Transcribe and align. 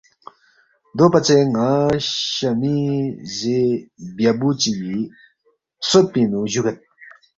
دوپژے 0.97 1.37
ن٘انگ 1.53 1.93
شہ 2.31 2.49
مِہ 2.59 2.75
زے 3.37 3.59
بیابُو 4.15 4.49
چِگی 4.61 4.97
خسوب 5.81 6.05
پِنگ 6.11 6.29
نُو 6.31 6.39
جُوگید 6.51 6.77